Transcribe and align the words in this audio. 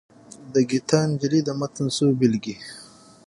د 0.53 0.55
ګیتا 0.69 0.99
نجلي 1.09 1.39
د 1.43 1.49
متن 1.59 1.85
څو 1.95 2.07
بېلګې. 2.19 2.55